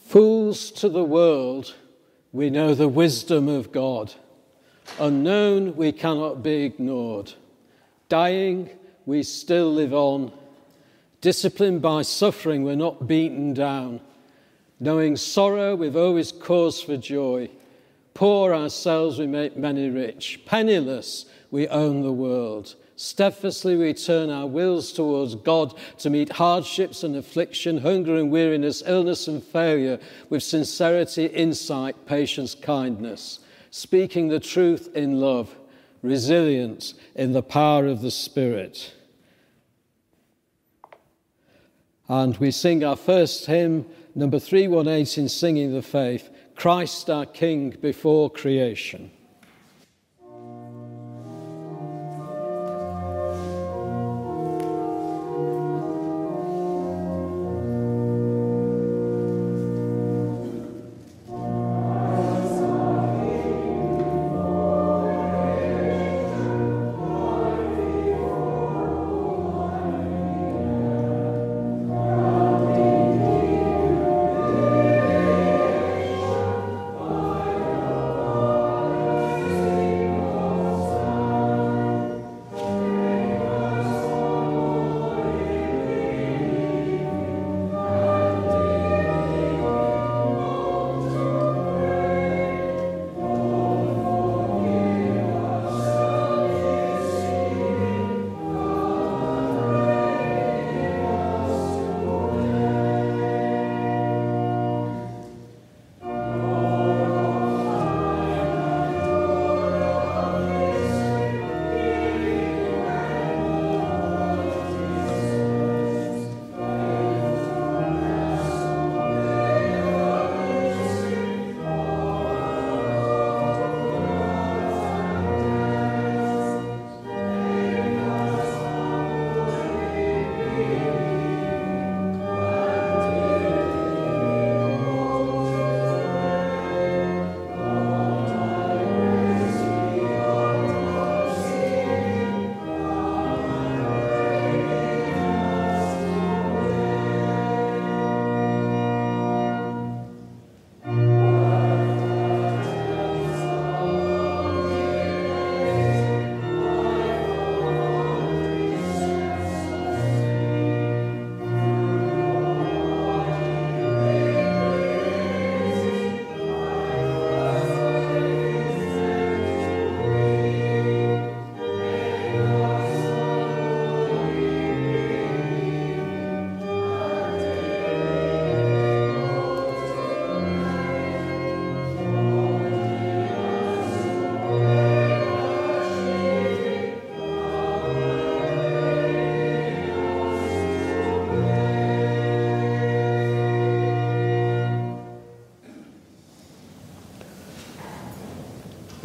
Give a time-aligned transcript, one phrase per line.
[0.00, 1.74] Fools to the world,
[2.32, 4.14] we know the wisdom of God.
[4.98, 7.32] Unknown, we cannot be ignored.
[8.08, 8.70] Dying,
[9.06, 10.32] we still live on.
[11.20, 14.00] Disciplined by suffering, we're not beaten down.
[14.80, 17.50] Knowing sorrow, we've always cause for joy.
[18.14, 20.40] Poor ourselves, we make many rich.
[20.46, 22.76] Penniless, we own the world.
[22.98, 28.82] Steadfastly we turn our wills towards God to meet hardships and affliction, hunger and weariness,
[28.84, 33.38] illness and failure with sincerity, insight, patience, kindness,
[33.70, 35.56] speaking the truth in love,
[36.02, 38.92] resilience in the power of the Spirit.
[42.08, 43.86] And we sing our first hymn,
[44.16, 49.12] number 318 in Singing the Faith Christ our King before creation.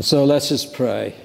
[0.03, 1.15] So let us pray.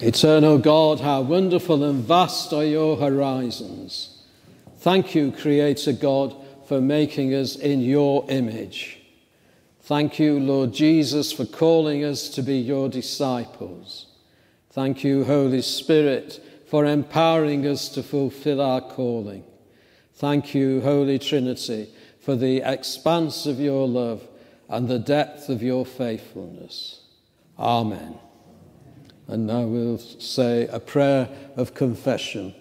[0.00, 4.22] Eternal God, how wonderful and vast are your horizons.
[4.78, 6.34] Thank you, Creator God,
[6.66, 8.98] for making us in your image.
[9.82, 14.06] Thank you, Lord Jesus, for calling us to be your disciples.
[14.70, 19.44] Thank you, Holy Spirit, for empowering us to fulfill our calling.
[20.14, 21.90] Thank you, Holy Trinity,
[22.20, 24.26] for the expanse of your love
[24.68, 27.00] and the depth of your faithfulness.
[27.58, 28.18] Amen.
[29.26, 32.54] And now we'll say a prayer of confession.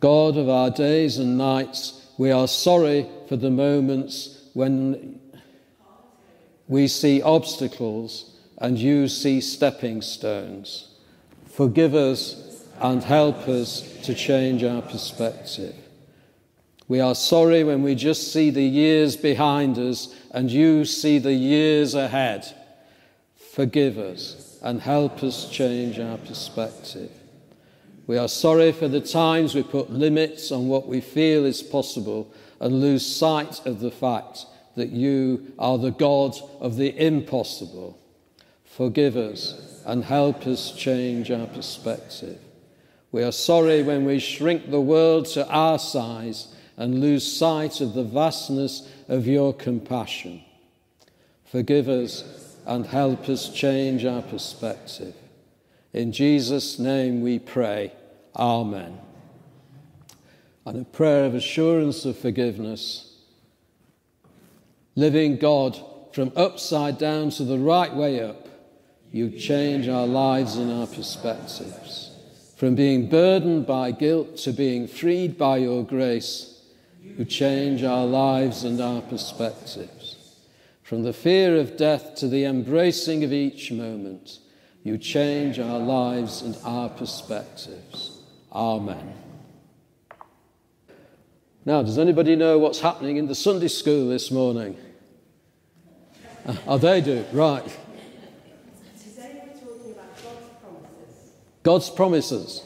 [0.00, 5.20] God of our days and nights, we are sorry for the moments when
[6.68, 10.88] we see obstacles and you see stepping stones.
[11.46, 15.74] Forgive us and help us to change our perspective.
[16.88, 21.32] We are sorry when we just see the years behind us and you see the
[21.32, 22.46] years ahead.
[23.52, 27.10] Forgive us and help us change our perspective.
[28.06, 32.32] We are sorry for the times we put limits on what we feel is possible
[32.60, 34.46] and lose sight of the fact
[34.76, 37.98] that you are the God of the impossible.
[38.64, 42.38] Forgive us and help us change our perspective.
[43.10, 47.94] We are sorry when we shrink the world to our size and lose sight of
[47.94, 50.42] the vastness of your compassion.
[51.44, 55.14] Forgive us and help us change our perspective.
[55.92, 57.92] In Jesus' name we pray.
[58.36, 58.98] Amen.
[60.66, 63.14] and a prayer of assurance of forgiveness.
[64.96, 65.80] Living God
[66.12, 68.48] from upside down to the right way up,
[69.12, 72.10] you change our lives and our perspectives.
[72.56, 76.55] From being burdened by guilt to being freed by your grace,
[77.16, 80.16] you change our lives and our perspectives.
[80.82, 84.38] From the fear of death to the embracing of each moment,
[84.82, 88.20] you change our lives and our perspectives.
[88.52, 89.14] Amen.
[91.64, 94.76] Now, does anybody know what's happening in the Sunday school this morning?
[96.68, 97.64] Oh, they do, right.
[98.96, 100.30] Today we're talking about God's
[100.60, 101.32] promises.
[101.64, 102.65] God's promises.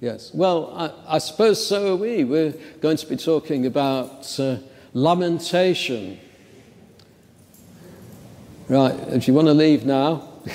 [0.00, 0.32] Yes.
[0.32, 2.22] Well, I, I suppose so are we.
[2.22, 4.58] We're going to be talking about uh,
[4.92, 6.20] lamentation.
[8.68, 10.28] Right, if you want to leave now.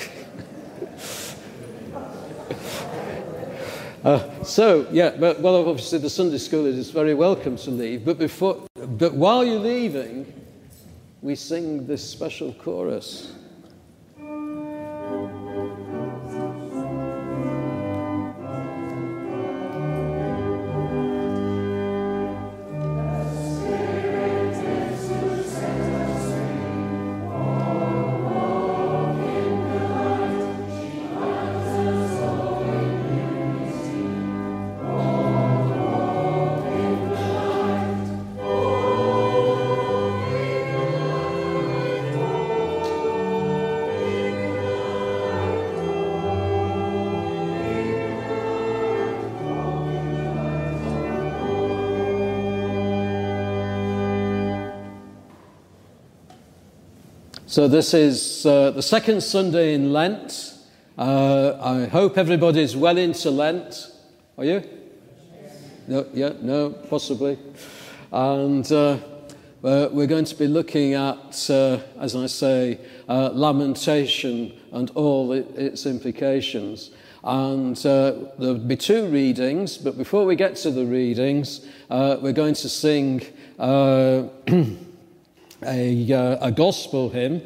[4.05, 8.17] uh, so, yeah, but, well, obviously the Sunday school is very welcome to leave, but,
[8.17, 10.31] before, but while you're leaving,
[11.21, 13.33] we sing this special chorus.
[57.53, 60.55] So, this is uh, the second Sunday in Lent.
[60.97, 63.91] Uh, I hope everybody's well into Lent.
[64.39, 64.63] Are you?
[65.87, 67.37] No, yeah, no, possibly.
[68.11, 68.97] And uh,
[69.63, 75.31] uh we're going to be looking at, uh, as I say, uh, lamentation and all
[75.31, 76.89] its implications.
[77.23, 81.61] And there'll be two readings, but before we get to the readings,
[81.91, 83.21] we're going to sing.
[85.65, 87.41] a, uh, a gospel hymn,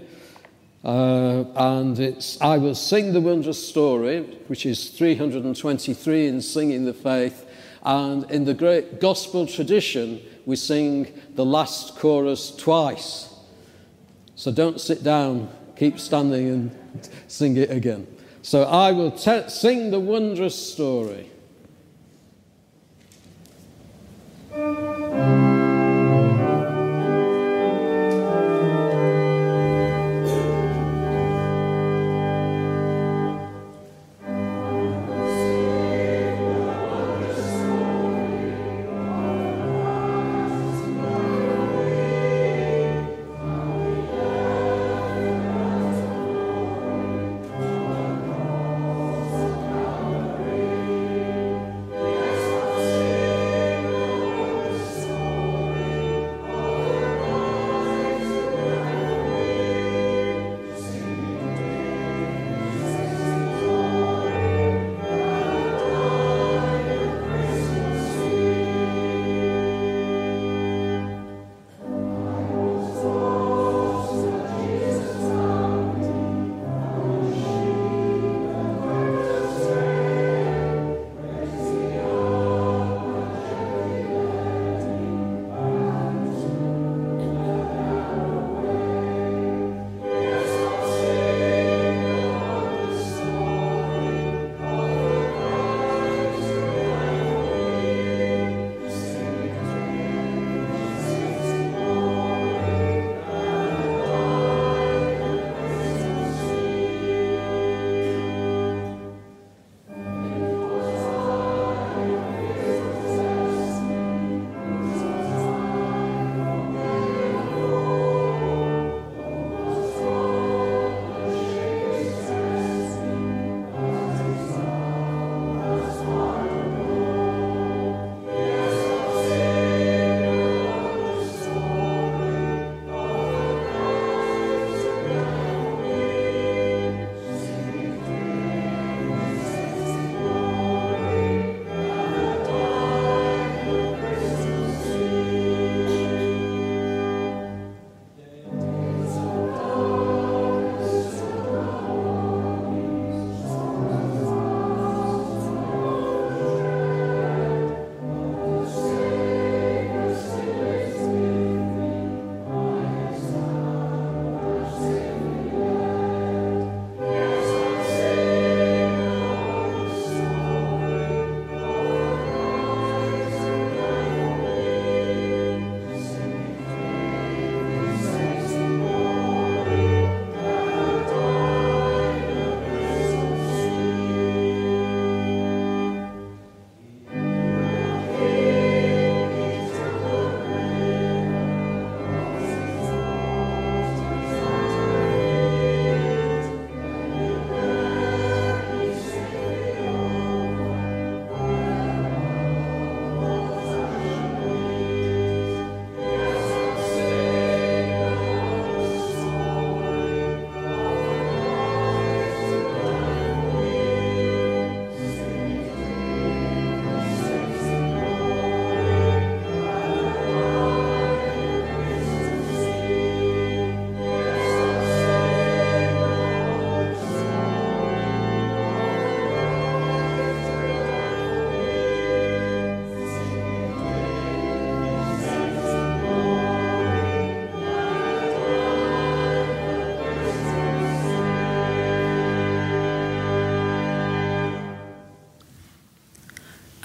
[0.84, 6.94] uh, and it's I Will Sing the Wondrous Story, which is 323 in Singing the
[6.94, 7.46] Faith.
[7.84, 13.34] And in the great gospel tradition, we sing the last chorus twice.
[14.36, 18.08] So don't sit down, keep standing and sing it again.
[18.42, 21.30] So I will te- sing the wondrous story.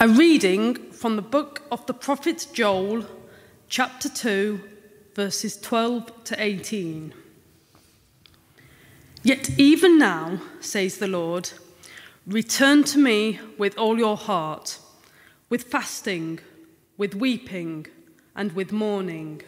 [0.03, 3.07] A reading from the book of the prophet Joel,
[3.69, 4.61] chapter 2,
[5.15, 7.15] verses 12 to 18.
[9.23, 11.51] Yet even now, says the Lord,
[12.27, 14.81] return to me with all your heart,
[15.49, 16.41] with fasting,
[16.97, 17.87] with weeping,
[18.35, 19.43] and with mourning,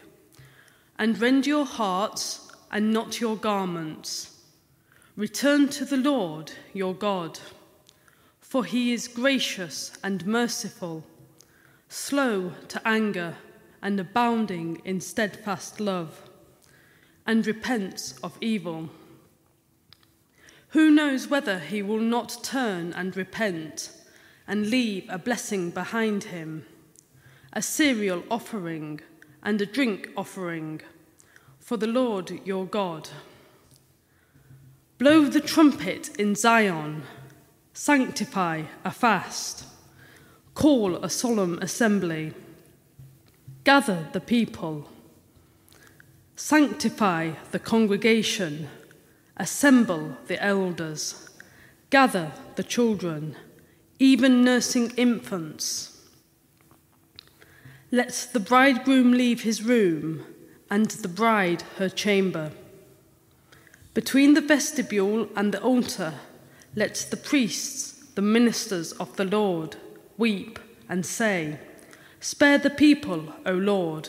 [0.96, 4.38] and rend your hearts and not your garments.
[5.16, 7.40] Return to the Lord your God,
[8.54, 11.02] for he is gracious and merciful,
[11.88, 13.34] slow to anger
[13.82, 16.30] and abounding in steadfast love,
[17.26, 18.88] and repents of evil.
[20.68, 23.90] Who knows whether he will not turn and repent
[24.46, 26.64] and leave a blessing behind him,
[27.52, 29.00] a cereal offering
[29.42, 30.80] and a drink offering
[31.58, 33.08] for the Lord your God?
[34.99, 37.02] Blow the trumpet in Zion,
[37.75, 39.64] sanctify a fast,
[40.54, 42.33] call a solemn assembly,
[43.64, 44.88] gather the people,
[46.37, 48.69] sanctify the congregation.
[49.37, 51.28] Assemble the elders,
[51.90, 53.35] gather the children,
[53.99, 56.00] even nursing infants.
[57.90, 60.25] Let the bridegroom leave his room
[60.71, 62.52] and the bride her chamber.
[63.93, 66.14] Between the vestibule and the altar,
[66.76, 69.76] let the priests, the ministers of the Lord,
[70.16, 71.59] weep and say,
[72.21, 74.09] Spare the people, O Lord,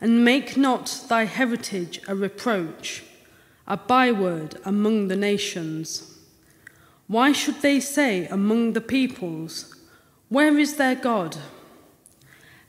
[0.00, 3.02] and make not thy heritage a reproach
[3.66, 6.18] a byword among the nations.
[7.06, 9.74] Why should they say among the peoples,
[10.28, 11.36] Where is their God?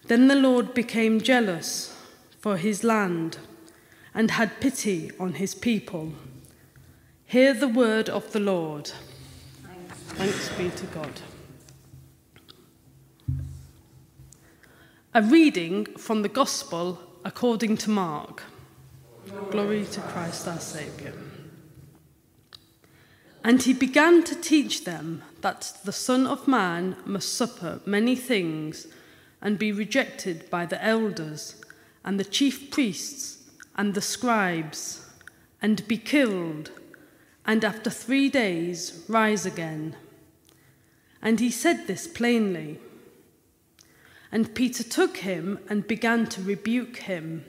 [0.07, 1.93] Then the Lord became jealous
[2.39, 3.37] for his land
[4.13, 6.13] and had pity on his people.
[7.27, 8.91] Hear the word of the Lord.
[10.09, 11.21] Thanks be to God.
[15.11, 18.43] A reading from the Gospel according to Mark.
[19.49, 21.13] Glory to Christ our Saviour.
[23.43, 28.85] And he began to teach them that the Son of Man must suffer many things
[29.41, 31.55] and be rejected by the elders
[32.03, 35.09] and the chief priests and the scribes
[35.59, 36.69] and be killed
[37.45, 39.95] and after three days rise again.
[41.21, 42.79] And he said this plainly.
[44.31, 47.45] And Peter took him and began to rebuke him.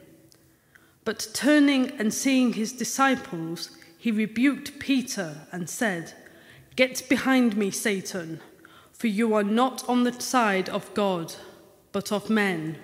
[1.05, 6.13] But turning and seeing his disciples, he rebuked Peter and said,
[6.75, 8.41] Get behind me, Satan,
[8.93, 11.35] for you are not on the side of God,
[11.93, 12.77] but of men.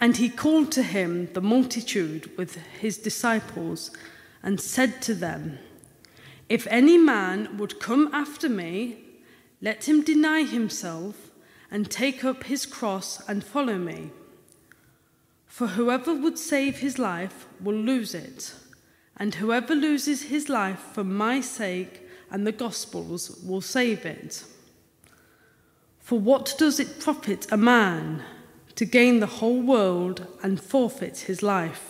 [0.00, 3.90] And he called to him the multitude with his disciples
[4.42, 5.58] and said to them,
[6.48, 8.98] If any man would come after me,
[9.60, 11.30] let him deny himself
[11.70, 14.10] and take up his cross and follow me.
[15.46, 18.54] For whoever would save his life will lose it,
[19.16, 24.44] and whoever loses his life for my sake and the gospel's will save it.
[25.98, 28.22] For what does it profit a man
[28.76, 31.89] to gain the whole world and forfeit his life?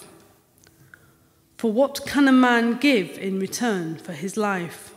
[1.60, 4.94] For what can a man give in return for his life?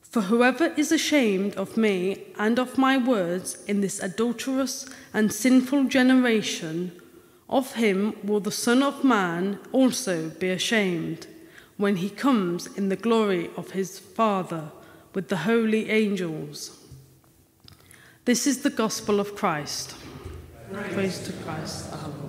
[0.00, 5.84] For whoever is ashamed of me and of my words in this adulterous and sinful
[5.88, 6.92] generation,
[7.46, 11.26] of him will the Son of Man also be ashamed
[11.76, 14.70] when he comes in the glory of his Father
[15.12, 16.82] with the holy angels.
[18.24, 19.94] This is the gospel of Christ.
[20.72, 22.28] Praise, Praise to Christ our Lord.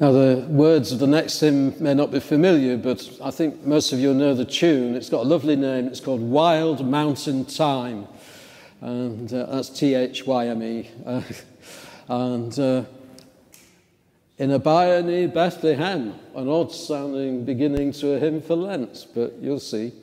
[0.00, 3.94] Now, the words of the next hymn may not be familiar, but I think most
[3.94, 4.94] of you know the tune.
[4.94, 5.86] It's got a lovely name.
[5.86, 8.06] It's called Wild Mountain Thyme.
[8.82, 10.90] And uh, that's T H Y M E.
[11.06, 11.22] Uh,
[12.08, 12.84] and uh,
[14.36, 19.36] in a byre near Bethlehem, an odd sounding beginning to a hymn for Lent, but
[19.40, 19.94] you'll see.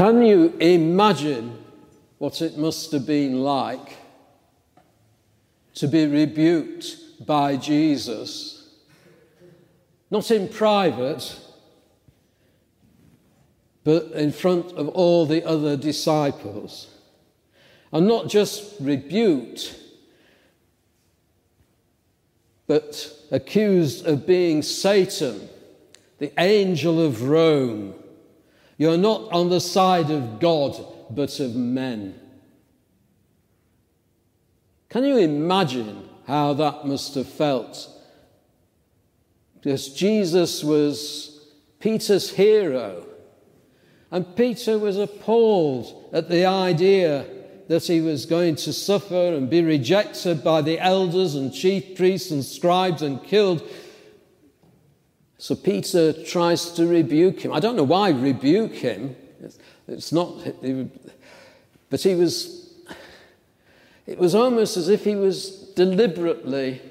[0.00, 1.62] Can you imagine
[2.16, 3.98] what it must have been like
[5.74, 8.66] to be rebuked by Jesus?
[10.10, 11.38] Not in private,
[13.84, 16.88] but in front of all the other disciples.
[17.92, 19.78] And not just rebuked,
[22.66, 25.46] but accused of being Satan,
[26.16, 27.99] the angel of Rome.
[28.80, 30.74] You're not on the side of God,
[31.10, 32.18] but of men.
[34.88, 37.90] Can you imagine how that must have felt?
[39.60, 41.46] Because Jesus was
[41.78, 43.04] Peter's hero.
[44.10, 47.26] And Peter was appalled at the idea
[47.68, 52.30] that he was going to suffer and be rejected by the elders and chief priests
[52.30, 53.62] and scribes and killed.
[55.40, 57.50] So Peter tries to rebuke him.
[57.50, 59.16] I don't know why rebuke him.
[59.88, 60.34] It's not,
[61.88, 62.74] but he was,
[64.06, 66.82] it was almost as if he was deliberately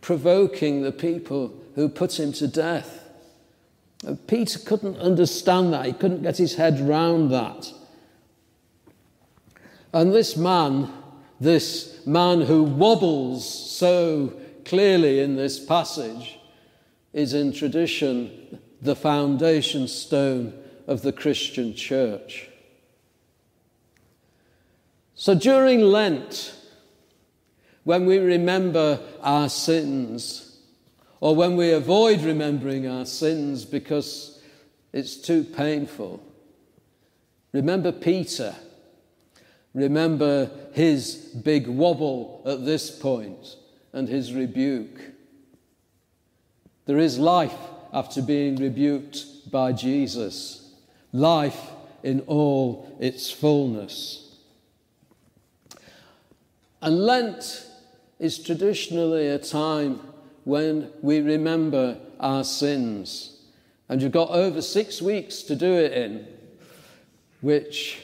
[0.00, 3.04] provoking the people who put him to death.
[4.06, 5.84] And Peter couldn't understand that.
[5.84, 7.70] He couldn't get his head round that.
[9.92, 10.90] And this man,
[11.38, 14.32] this man who wobbles so
[14.64, 16.39] clearly in this passage,
[17.12, 20.54] is in tradition the foundation stone
[20.86, 22.48] of the Christian church.
[25.14, 26.54] So during Lent,
[27.84, 30.58] when we remember our sins,
[31.20, 34.40] or when we avoid remembering our sins because
[34.92, 36.22] it's too painful,
[37.52, 38.54] remember Peter
[39.74, 43.56] Remember his big wobble at this point
[43.92, 45.00] and his rebuke.
[46.90, 47.54] There is life
[47.92, 50.74] after being rebuked by Jesus,
[51.12, 51.70] life
[52.02, 54.34] in all its fullness.
[56.82, 57.64] And Lent
[58.18, 60.00] is traditionally a time
[60.42, 63.40] when we remember our sins.
[63.88, 66.26] And you've got over six weeks to do it in,
[67.40, 68.00] which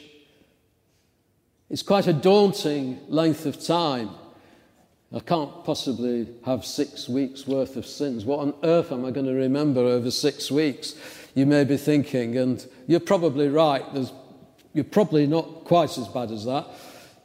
[1.69, 4.11] is quite a daunting length of time.
[5.13, 8.25] I can't possibly have six weeks' worth of sins.
[8.25, 10.95] What on earth am I going to remember over six weeks?
[11.33, 13.83] You may be thinking, and you're probably right.
[13.93, 14.11] There's,
[14.73, 16.67] you're probably not quite as bad as that.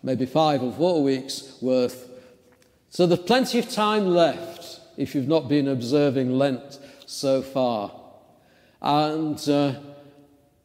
[0.02, 2.08] Maybe five or four weeks worth.
[2.90, 7.90] So there's plenty of time left if you've not been observing Lent so far.
[8.80, 9.74] And uh,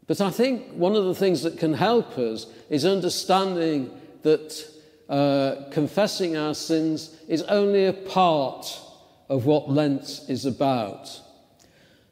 [0.08, 3.92] but I think one of the things that can help us is understanding
[4.24, 4.66] that
[5.10, 8.82] uh, confessing our sins is only a part
[9.30, 11.22] of what Lent is about.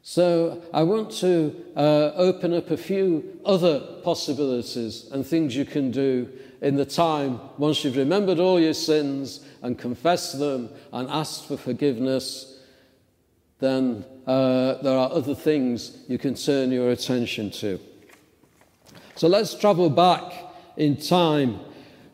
[0.02, 5.90] So I want to uh, open up a few other possibilities and things you can
[5.90, 6.30] do
[6.60, 11.56] in the time once you've remembered all your sins and confessed them and asked for
[11.56, 12.60] forgiveness,
[13.58, 17.80] then uh, there are other things you can turn your attention to.
[19.16, 20.32] So let's travel back
[20.76, 21.58] in time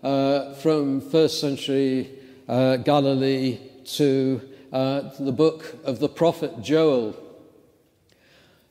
[0.03, 2.11] uh, from first century
[2.49, 4.41] uh, Galilee to
[4.73, 7.17] uh, the book of the prophet Joel.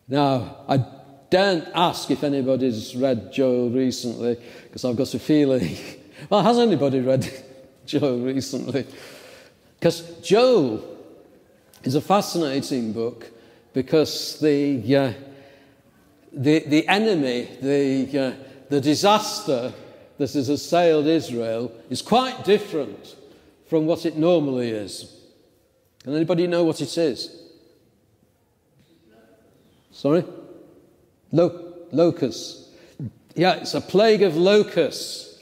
[0.08, 0.84] Now, I
[1.30, 5.78] daren't ask if anybody's read Joel recently, because I've got a feeling.
[6.30, 7.30] well, has anybody read
[7.86, 8.86] Joel recently?
[9.80, 10.84] Because Joel
[11.84, 13.32] is a fascinating book
[13.74, 15.14] because the, uh,
[16.34, 18.34] the, the enemy, the, uh,
[18.70, 19.74] the disaster
[20.22, 23.16] that has assailed Israel is quite different
[23.68, 25.20] from what it normally is.
[26.04, 27.42] Can anybody know what it is?
[29.92, 30.24] Sorry?
[31.32, 32.70] Lo- locusts.
[33.34, 35.40] Yeah, it's a plague of locusts.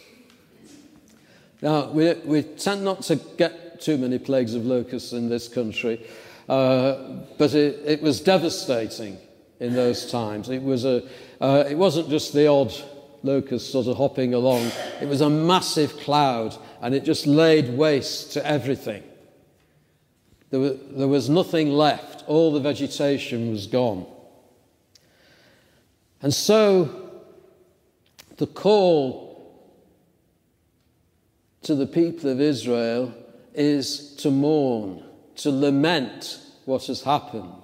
[1.62, 6.08] Now, we, we tend not to get too many plagues of locusts in this country,
[6.48, 9.18] uh, but it, it was devastating
[9.60, 10.50] in those times.
[10.50, 11.04] It, was a,
[11.42, 12.74] uh, it wasn't just the odd
[13.24, 18.34] locust sort of hopping along, it was a massive cloud and it just laid waste
[18.34, 19.04] to everything.
[20.50, 24.06] There, was, there was nothing left, all the vegetation was gone.
[26.22, 27.12] And so
[28.38, 29.30] the call
[31.64, 33.14] to the people of Israel
[33.54, 35.04] is to mourn,
[35.38, 37.64] to lament what has happened.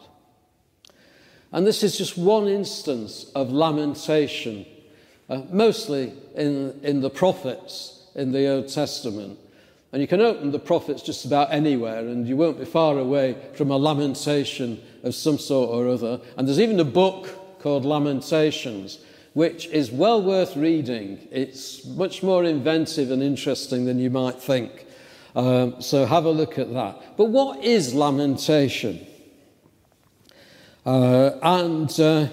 [1.51, 4.65] And this is just one instance of lamentation,
[5.29, 9.39] uh, mostly in, in the prophets in the Old Testament.
[9.91, 13.37] And you can open the prophets just about anywhere, and you won't be far away
[13.53, 16.19] from a lamentation of some sort or other.
[16.37, 18.99] And there's even a book called Lamentations
[19.35, 21.27] which is well worth reading.
[21.29, 24.85] It's much more inventive and interesting than you might think.
[25.35, 27.17] Um, so have a look at that.
[27.17, 29.05] But what is lamentation?
[30.85, 32.27] Uh, and uh,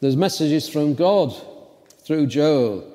[0.00, 1.34] there's messages from God
[2.08, 2.90] through Joel.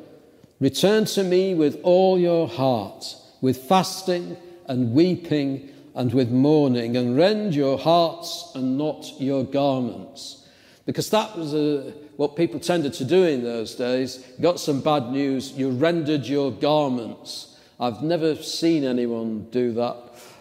[0.60, 7.16] Return to me with all your heart, with fasting and weeping and with mourning, and
[7.16, 10.48] rend your hearts and not your garments.
[10.88, 14.26] Because that was a, what people tended to do in those days.
[14.36, 17.56] You got some bad news, you rendered your garments.
[17.80, 19.96] I've never seen anyone do that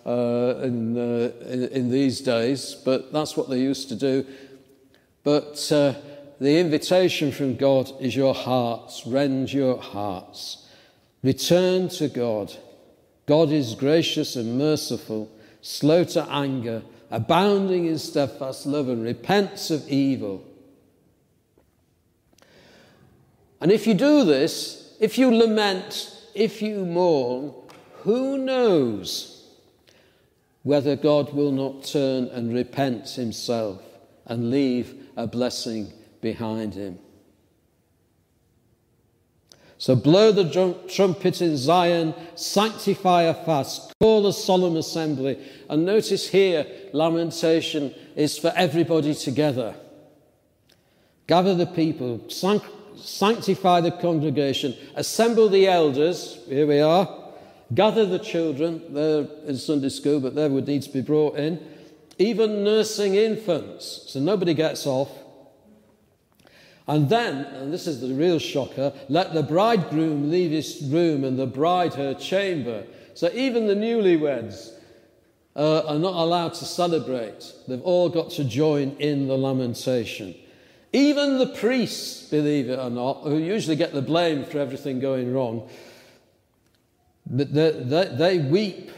[0.07, 4.27] uh, in, uh, in, in, these days, but that's what they used to do.
[5.25, 5.95] But uh,
[6.43, 10.67] the invitation from God is your hearts, rend your hearts.
[11.23, 12.53] Return to God.
[13.27, 19.89] God is gracious and merciful, slow to anger, abounding in steadfast love, and repents of
[19.89, 20.43] evil.
[23.61, 27.55] And if you do this, if you lament, if you mourn,
[27.99, 29.49] who knows
[30.65, 33.81] whether God will not turn and repent himself
[34.27, 36.99] and leave a blessing behind him.
[39.77, 45.39] So blow the trumpet in Zion, sanctify a fast, call a solemn assembly.
[45.69, 49.75] And notice here, lamentation is for everybody together.
[51.27, 57.09] Gather the people, sanctify the congregation, assemble the elders, here we are,
[57.75, 61.59] gather the children, they're in Sunday school, but they would need to be brought in,
[62.19, 65.11] even nursing infants, so nobody gets off.
[66.89, 71.39] And then, and this is the real shocker, let the bridegroom leave his room and
[71.39, 72.85] the bride her chamber.
[73.15, 74.73] So even the newlyweds
[75.55, 77.53] uh, are not allowed to celebrate.
[77.69, 80.35] They've all got to join in the lamentation.
[80.93, 85.33] Even the priests, believe it or not, who usually get the blame for everything going
[85.33, 85.69] wrong,
[87.27, 88.91] they, they, they weep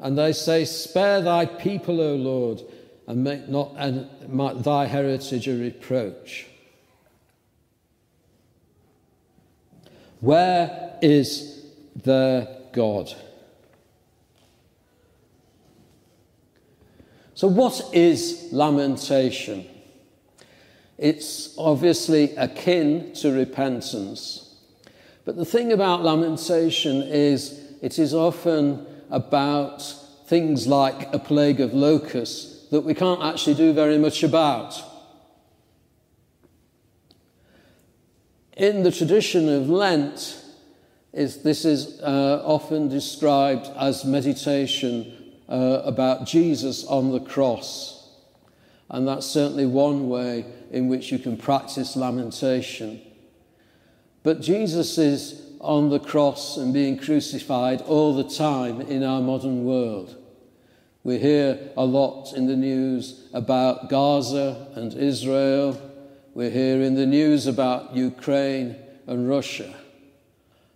[0.00, 2.62] and they say, Spare thy people, O Lord,
[3.06, 4.08] and make not and
[4.64, 6.47] thy heritage a reproach.
[10.20, 13.12] Where is their God?
[17.34, 19.64] So, what is lamentation?
[20.98, 24.56] It's obviously akin to repentance.
[25.24, 29.82] But the thing about lamentation is it is often about
[30.26, 34.82] things like a plague of locusts that we can't actually do very much about.
[38.58, 40.42] In the tradition of Lent,
[41.12, 48.16] is, this is uh, often described as meditation uh, about Jesus on the cross.
[48.90, 53.00] And that's certainly one way in which you can practice lamentation.
[54.24, 59.64] But Jesus is on the cross and being crucified all the time in our modern
[59.64, 60.16] world.
[61.04, 65.87] We hear a lot in the news about Gaza and Israel
[66.38, 68.76] we're hearing the news about Ukraine
[69.08, 69.74] and Russia.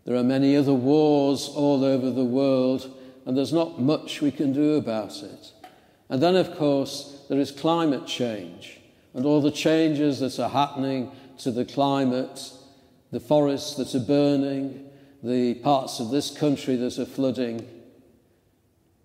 [0.05, 2.93] There are many other wars all over the world,
[3.25, 5.53] and there's not much we can do about it.
[6.09, 8.81] And then, of course, there is climate change
[9.15, 12.51] and all the changes that are happening to the climate,
[13.13, 14.91] the forests that are burning,
[15.23, 17.69] the parts of this country that are flooding.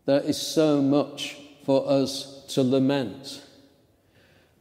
[0.05, 3.43] There is so much for us to lament.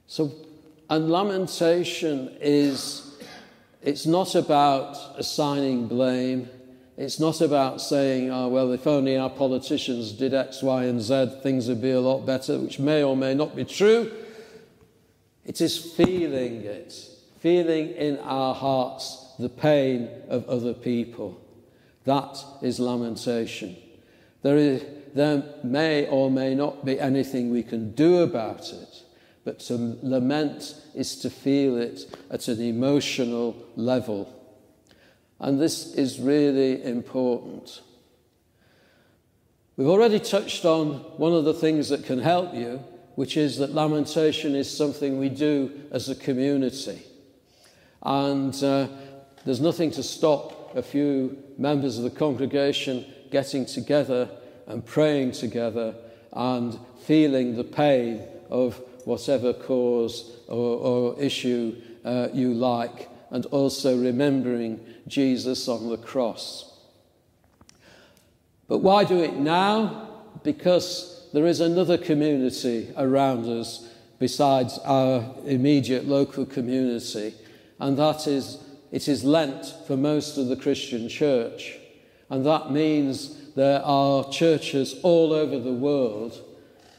[0.06, 0.45] So,
[0.88, 3.16] and lamentation is,
[3.82, 6.48] it's not about assigning blame.
[6.96, 11.40] It's not about saying, oh, well, if only our politicians did X, Y, and Z,
[11.42, 14.10] things would be a lot better, which may or may not be true.
[15.44, 16.94] It is feeling it,
[17.40, 21.40] feeling in our hearts the pain of other people.
[22.04, 23.76] That is lamentation.
[24.42, 29.02] There, is, there may or may not be anything we can do about it.
[29.46, 34.28] But to lament is to feel it at an emotional level.
[35.38, 37.80] And this is really important.
[39.76, 42.82] We've already touched on one of the things that can help you,
[43.14, 47.04] which is that lamentation is something we do as a community.
[48.02, 48.88] And uh,
[49.44, 54.28] there's nothing to stop a few members of the congregation getting together
[54.66, 55.94] and praying together
[56.32, 63.96] and feeling the pain of whatever cause or, or issue uh, you like, and also
[63.96, 66.76] remembering Jesus on the cross.
[68.68, 70.08] But why do it now?
[70.42, 73.88] Because there is another community around us
[74.18, 77.34] besides our immediate local community,
[77.78, 78.58] and that is
[78.90, 81.76] it is Lent for most of the Christian church.
[82.28, 86.42] And that means there are churches all over the world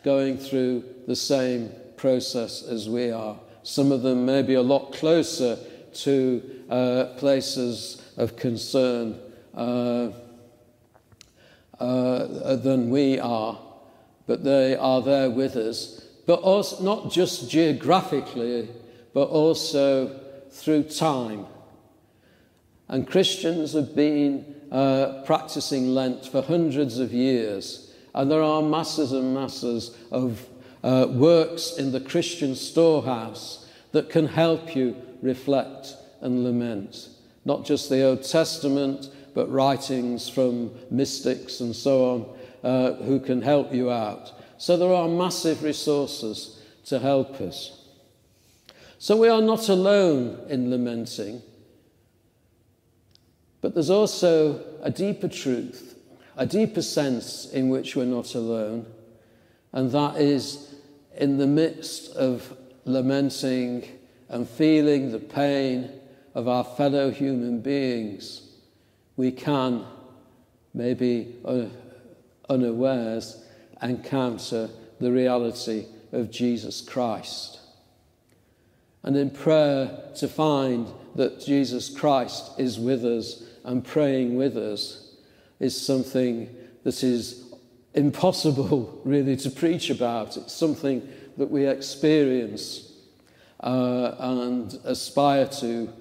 [0.04, 3.38] going through the same process as we are.
[3.64, 5.58] Some of them may be a lot closer
[5.94, 9.20] to uh, places of concern
[9.54, 10.12] uh,
[11.80, 13.60] uh, than we are,
[14.26, 16.06] but they are there with us.
[16.26, 18.70] But also, not just geographically,
[19.14, 20.20] but also
[20.52, 21.46] through time.
[22.90, 29.12] And Christians have been uh, practicing Lent for hundreds of years, and there are masses
[29.12, 30.48] and masses of
[30.88, 37.10] uh, works in the Christian storehouse that can help you reflect and lament.
[37.44, 43.42] Not just the Old Testament, but writings from mystics and so on uh, who can
[43.42, 44.32] help you out.
[44.58, 47.86] So there are massive resources to help us.
[48.98, 51.42] So we are not alone in lamenting,
[53.60, 56.00] but there's also a deeper truth,
[56.38, 58.86] a deeper sense in which we're not alone,
[59.74, 60.67] and that is
[61.18, 63.88] in the midst of lamenting
[64.30, 65.92] and feeling the pain
[66.34, 68.42] of our fellow human beings,
[69.16, 69.86] we can,
[70.74, 71.66] maybe uh,
[72.50, 73.44] unawares,
[73.82, 77.60] encounter the reality of Jesus Christ.
[79.04, 85.16] And in prayer, to find that Jesus Christ is with us and praying with us
[85.60, 87.47] is something that is
[87.94, 90.38] impossible, really, to preach about.
[90.38, 92.92] It's something that we experience
[93.60, 95.94] uh, and aspire to,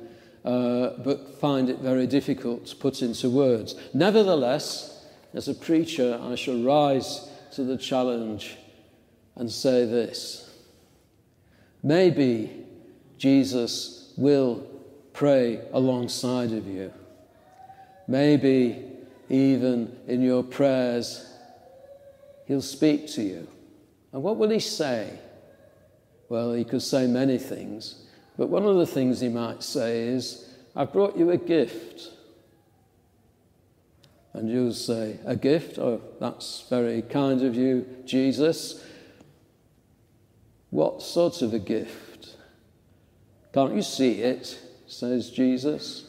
[0.44, 3.74] uh, but find it very difficult to put into words.
[3.94, 8.56] Nevertheless, as a preacher, I shall rise to the challenge
[9.34, 10.50] and say this.
[11.82, 12.64] Maybe
[13.18, 14.66] Jesus will
[15.12, 16.92] pray alongside of you.
[18.08, 18.84] Maybe
[19.28, 21.26] even in your prayers,
[22.46, 23.48] he'll speak to you.
[24.12, 25.18] And what will he say?
[26.28, 28.06] Well, he could say many things,
[28.36, 32.10] but one of the things he might say is, I've brought you a gift.
[34.32, 35.78] And you'll say, A gift?
[35.78, 38.84] Oh, that's very kind of you, Jesus.
[40.70, 42.36] What sort of a gift?
[43.52, 44.58] Can't you see it?
[44.86, 46.04] says Jesus.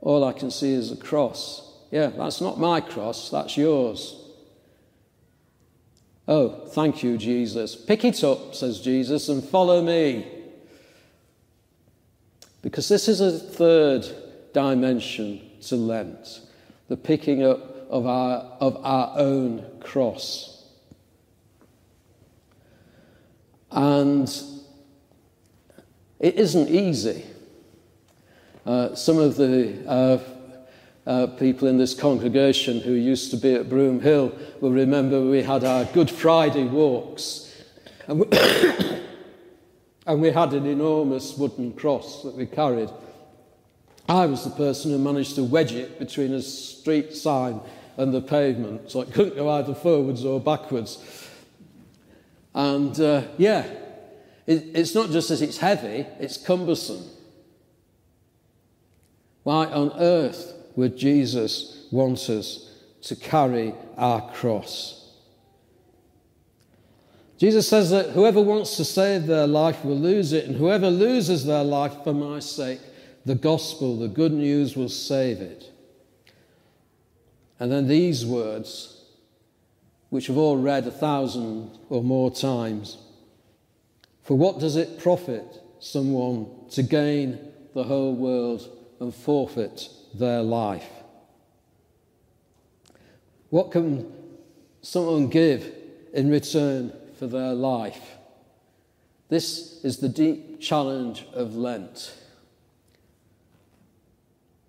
[0.00, 1.72] All I can see is a cross.
[1.90, 4.23] Yeah, that's not my cross, that's yours.
[6.26, 7.76] Oh, thank you, Jesus.
[7.76, 10.26] Pick it up, says Jesus, and follow me.
[12.62, 14.06] Because this is a third
[14.54, 16.40] dimension to Lent
[16.88, 20.66] the picking up of our, of our own cross.
[23.70, 24.28] And
[26.20, 27.24] it isn't easy.
[28.66, 30.18] Uh, some of the uh,
[31.06, 35.64] uh, people in this congregation who used to be at Broomhill will remember we had
[35.64, 37.52] our Good Friday walks.
[38.06, 38.26] And we,
[40.06, 42.90] and we had an enormous wooden cross that we carried.
[44.08, 47.60] I was the person who managed to wedge it between a street sign
[47.96, 50.98] and the pavement, so it couldn't go either forwards or backwards.
[52.54, 53.66] And uh, yeah,
[54.46, 57.04] it, it's not just that it's heavy, it's cumbersome.
[59.42, 62.70] Why on earth would Jesus wants us
[63.02, 65.12] to carry our cross?
[67.38, 71.44] Jesus says that whoever wants to save their life will lose it, and whoever loses
[71.44, 72.80] their life for my sake,
[73.24, 75.70] the gospel, the good news, will save it.
[77.58, 79.04] And then these words,
[80.10, 82.98] which we've all read a thousand or more times
[84.24, 85.44] For what does it profit
[85.80, 87.38] someone to gain
[87.74, 88.68] the whole world
[89.00, 90.88] and forfeit their life.
[93.50, 94.12] What can
[94.82, 95.72] someone give
[96.12, 98.16] in return for their life?
[99.28, 102.14] This is the deep challenge of Lent.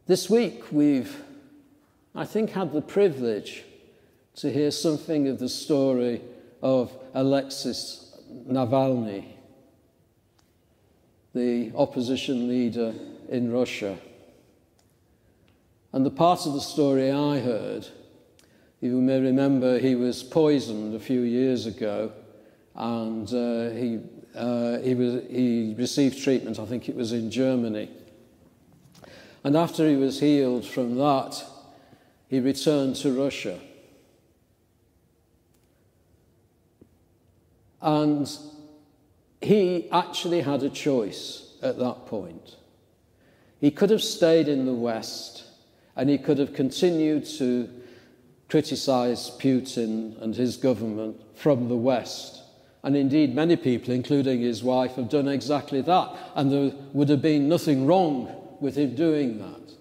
[0.08, 1.24] This week we've,
[2.14, 3.64] I think, had the privilege
[4.36, 6.22] to hear something of the story
[6.62, 8.18] of Alexis
[8.48, 9.26] Navalny,
[11.34, 12.94] the opposition leader
[13.30, 13.98] in Russia.
[15.96, 17.88] And the part of the story I heard,
[18.82, 22.12] you may remember he was poisoned a few years ago
[22.76, 24.02] and uh, he,
[24.36, 27.90] uh, he, was, he received treatment, I think it was in Germany.
[29.46, 31.42] And after he was healed from that,
[32.28, 33.58] he returned to Russia.
[37.82, 38.30] And
[39.40, 42.58] he actually had a choice at that point.
[43.62, 45.45] He could have stayed in the West
[45.96, 47.70] and he could have continued to
[48.50, 52.42] criticize Putin and his government from the West.
[52.84, 56.16] And indeed, many people, including his wife, have done exactly that.
[56.36, 59.74] And there would have been nothing wrong with him doing that.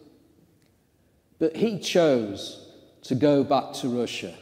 [1.38, 2.66] But he chose
[3.02, 4.34] to go back to Russia.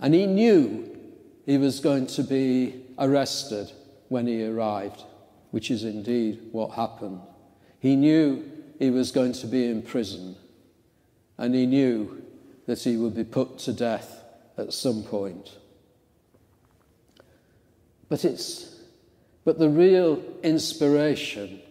[0.00, 0.98] And he knew
[1.46, 3.70] he was going to be arrested
[4.08, 5.04] when he arrived,
[5.52, 7.20] which is indeed what happened.
[7.78, 8.50] He knew
[8.80, 10.34] he was going to be in prison,
[11.40, 12.22] and he knew
[12.66, 14.22] that he would be put to death
[14.58, 15.56] at some point.
[18.08, 18.76] But it's
[19.42, 21.62] but the real inspiration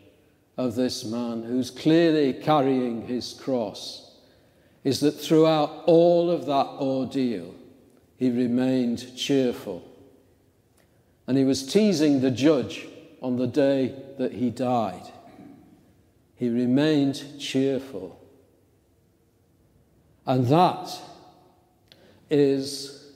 [0.57, 4.17] of this man who's clearly carrying his cross
[4.83, 7.53] is that throughout all of that ordeal
[8.17, 9.83] he remained cheerful.
[11.27, 12.87] And he was teasing the judge
[13.21, 15.11] on the day that he died.
[16.35, 18.18] He remained cheerful.
[20.29, 20.95] And that
[22.29, 23.13] is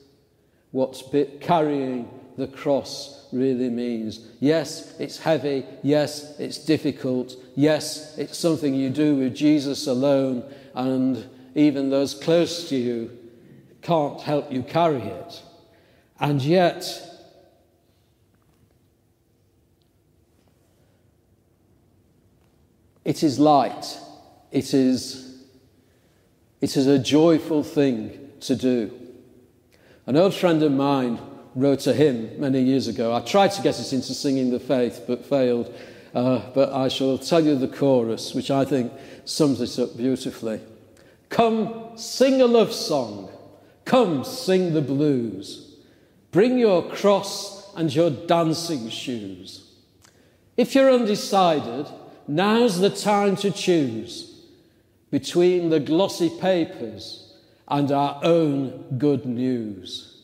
[0.72, 1.00] what
[1.40, 4.26] carrying the cross really means.
[4.40, 5.64] Yes, it's heavy.
[5.84, 7.36] Yes, it's difficult.
[7.54, 10.42] Yes, it's something you do with Jesus alone,
[10.74, 13.16] and even those close to you
[13.80, 15.40] can't help you carry it.
[16.18, 17.00] And yet,
[23.04, 24.00] it is light.
[24.50, 25.23] It is,
[26.64, 28.90] it is a joyful thing to do.
[30.06, 31.18] An old friend of mine
[31.54, 33.14] wrote a hymn many years ago.
[33.14, 35.74] I tried to get it into singing the faith, but failed.
[36.14, 38.90] Uh, but I shall tell you the chorus, which I think
[39.26, 40.58] sums it up beautifully.
[41.28, 43.28] Come, sing a love song
[43.84, 45.76] Come, sing the blues.
[46.30, 49.70] Bring your cross and your dancing shoes.
[50.56, 51.88] If you're undecided,
[52.26, 54.33] now's the time to choose
[55.14, 57.34] between the glossy papers
[57.68, 60.22] and our own good news.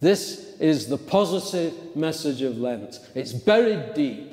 [0.00, 2.98] This is the positive message of Lent.
[3.14, 4.32] It's buried deep,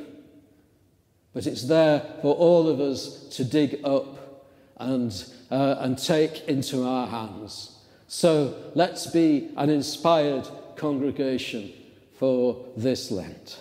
[1.31, 5.13] but it's there for all of us to dig up and,
[5.51, 7.77] uh, and take into our hands.
[8.07, 11.71] So let's be an inspired congregation
[12.17, 13.59] for this Lent.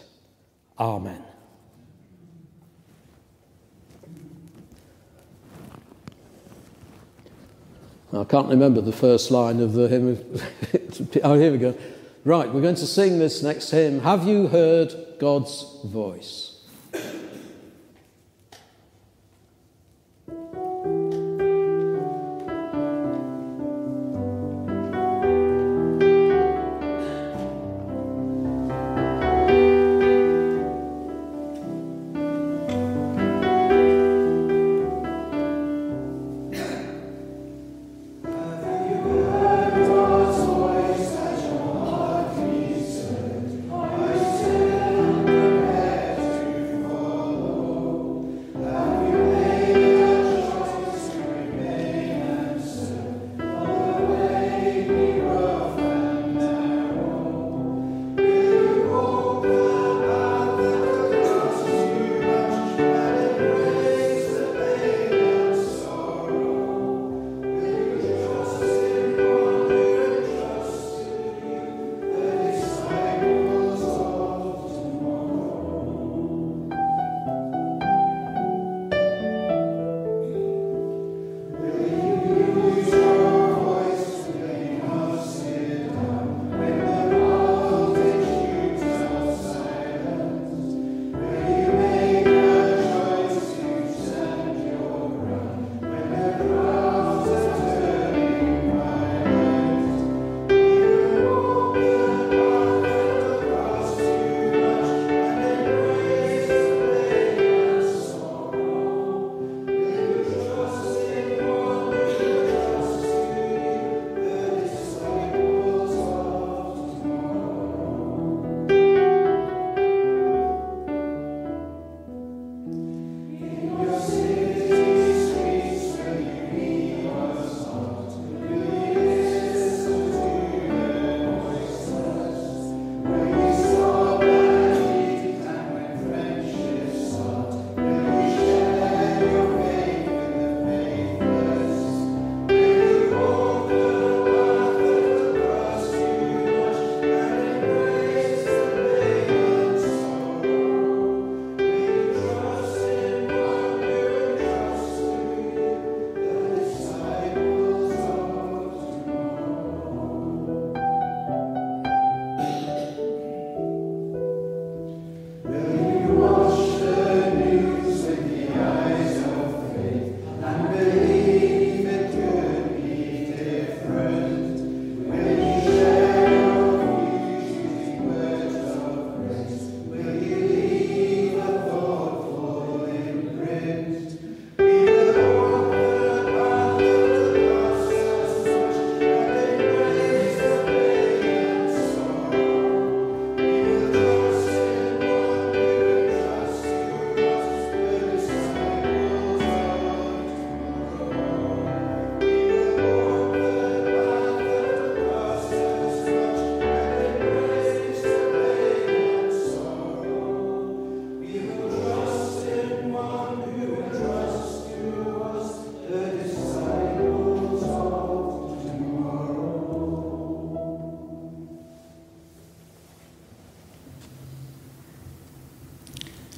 [0.78, 1.22] Amen.
[8.16, 10.40] I can't remember the first line of the hymn.
[11.24, 11.76] oh, here we go.
[12.24, 14.00] Right, we're going to sing this next hymn.
[14.00, 16.60] Have you heard God's voice?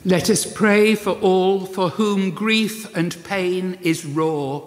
[0.07, 4.63] Let us pray for all for whom grief and pain is raw,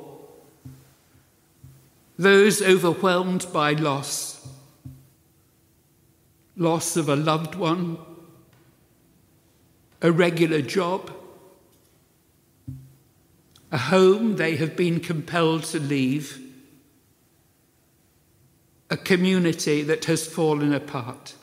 [2.18, 4.46] those overwhelmed by loss,
[6.58, 8.00] loss of a loved one,
[10.02, 11.10] a regular job,
[13.72, 16.38] a home they have been compelled to leave,
[18.90, 21.36] a community that has fallen apart.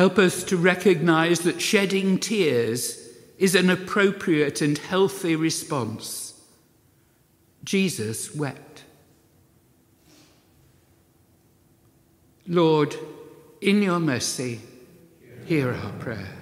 [0.00, 6.40] Help us to recognize that shedding tears is an appropriate and healthy response.
[7.64, 8.84] Jesus wept.
[12.48, 12.96] Lord,
[13.60, 14.62] in your mercy,
[15.44, 16.32] hear our prayer.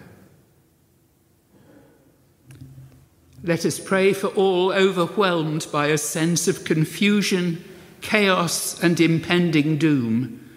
[3.42, 7.64] Let us pray for all overwhelmed by a sense of confusion,
[8.02, 10.47] chaos, and impending doom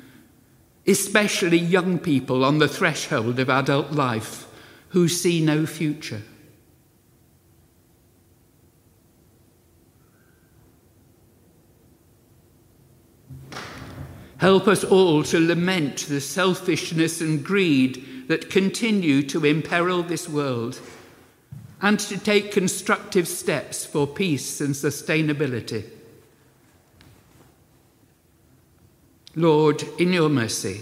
[0.91, 4.47] especially young people on the threshold of adult life
[4.89, 6.21] who see no future.
[14.37, 20.79] Help us all to lament the selfishness and greed that continue to imperil this world
[21.81, 25.87] and to take constructive steps for peace and sustainability.
[29.35, 30.81] Lord, in your mercy.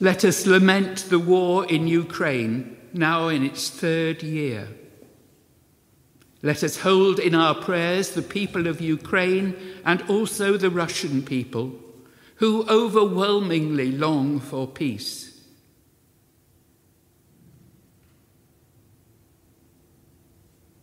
[0.00, 4.68] Let us lament the war in Ukraine, now in its third year.
[6.42, 11.72] Let us hold in our prayers the people of Ukraine and also the Russian people
[12.36, 15.40] who overwhelmingly long for peace.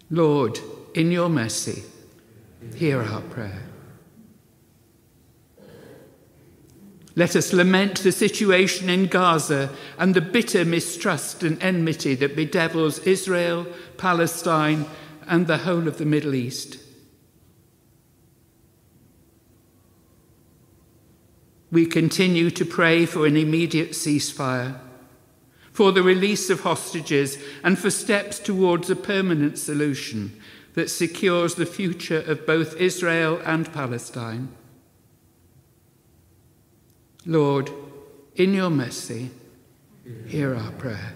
[0.09, 0.57] Lord,
[0.93, 1.83] in your mercy,
[2.75, 3.63] hear our prayer.
[7.15, 12.99] Let us lament the situation in Gaza and the bitter mistrust and enmity that bedevils
[12.99, 13.67] Israel,
[13.97, 14.85] Palestine,
[15.27, 16.77] and the whole of the Middle East.
[21.71, 24.79] We continue to pray for an immediate ceasefire,
[25.71, 30.39] for the release of hostages, and for steps towards a permanent solution
[30.73, 34.49] that secures the future of both Israel and Palestine.
[37.25, 37.69] Lord,
[38.35, 39.31] in your mercy,
[40.27, 41.13] hear our prayer.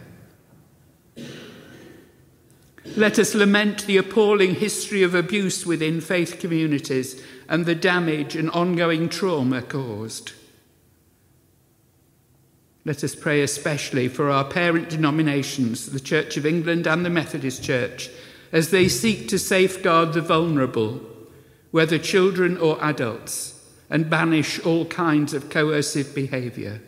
[2.98, 8.50] Let us lament the appalling history of abuse within faith communities and the damage and
[8.52, 10.34] ongoing trauma caused.
[12.86, 17.64] Let us pray especially for our parent denominations, the Church of England and the Methodist
[17.64, 18.10] Church,
[18.54, 21.02] as they seek to safeguard the vulnerable,
[21.72, 26.80] whether children or adults, and banish all kinds of coercive behaviour.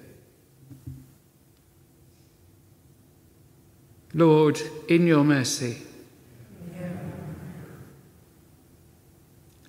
[4.13, 5.81] Lord, in your mercy,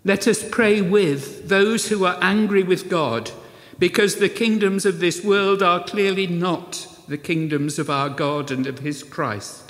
[0.04, 3.30] let us pray with those who are angry with God
[3.78, 8.66] because the kingdoms of this world are clearly not the kingdoms of our God and
[8.66, 9.65] of his Christ.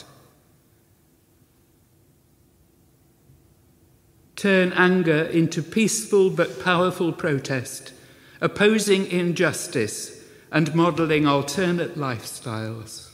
[4.37, 7.93] Turn anger into peaceful but powerful protest,
[8.41, 10.22] opposing injustice
[10.53, 13.11] and modelling alternate lifestyles.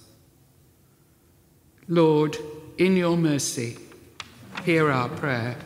[1.89, 2.37] Lord,
[2.77, 3.79] in your mercy,
[4.65, 5.57] hear our prayer.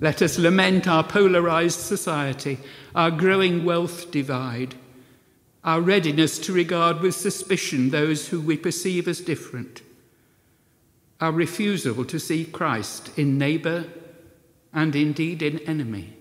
[0.00, 2.58] Let us lament our polarised society,
[2.94, 4.76] our growing wealth divide,
[5.64, 9.82] our readiness to regard with suspicion those who we perceive as different
[11.20, 13.86] our refusal to see Christ in neighbour
[14.72, 16.14] and indeed in enemy.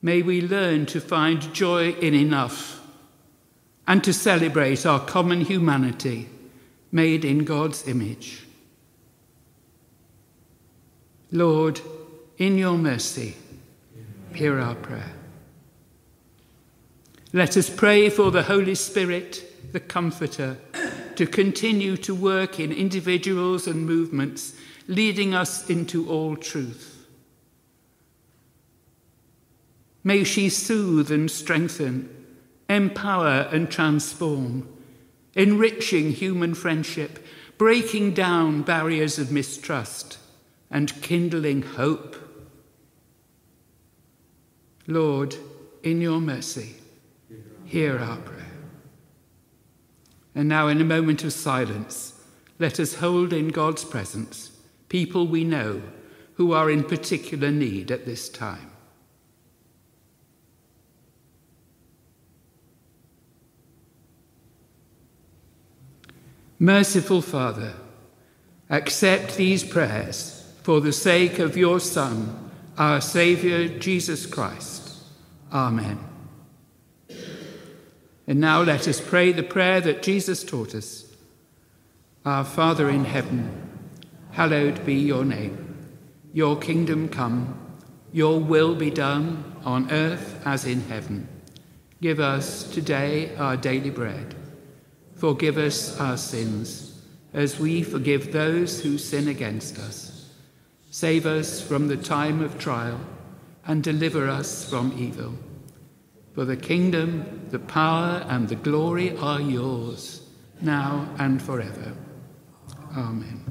[0.00, 2.80] May we learn to find joy in enough
[3.88, 6.28] and to celebrate our common humanity
[6.92, 8.46] made in God's image.
[11.32, 11.80] Lord,
[12.38, 13.36] in your mercy,
[14.32, 15.12] hear our prayer.
[17.32, 20.58] Let us pray for the Holy Spirit the Comforter,
[21.16, 24.54] to continue to work in individuals and movements,
[24.86, 27.06] leading us into all truth.
[30.04, 32.08] May she soothe and strengthen,
[32.68, 34.68] empower and transform,
[35.34, 37.24] enriching human friendship,
[37.58, 40.18] breaking down barriers of mistrust,
[40.70, 42.16] and kindling hope.
[44.86, 45.34] Lord,
[45.82, 46.76] in your mercy,
[47.64, 48.45] hear our prayer.
[50.36, 52.12] And now, in a moment of silence,
[52.58, 54.52] let us hold in God's presence
[54.88, 55.82] people we know
[56.34, 58.70] who are in particular need at this time.
[66.58, 67.74] Merciful Father,
[68.70, 74.96] accept these prayers for the sake of your Son, our Saviour Jesus Christ.
[75.52, 76.15] Amen.
[78.26, 81.04] And now let us pray the prayer that Jesus taught us
[82.24, 83.50] Our Father in heaven,
[84.32, 85.62] hallowed be your name.
[86.32, 87.58] Your kingdom come,
[88.12, 91.28] your will be done on earth as in heaven.
[92.02, 94.34] Give us today our daily bread
[95.16, 97.00] Forgive us our sins,
[97.32, 100.30] as we forgive those who sin against us.
[100.90, 103.00] Save us from the time of trial,
[103.66, 105.32] and deliver us from evil.
[106.36, 110.20] For the kingdom, the power, and the glory are yours,
[110.60, 111.94] now and forever.
[112.94, 113.42] Amen.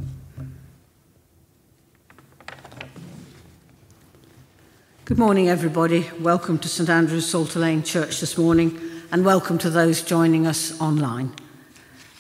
[5.06, 6.08] Good morning, everybody.
[6.20, 8.80] Welcome to St Andrew's Psalter Lane Church this morning,
[9.12, 11.34] and welcome to those joining us online.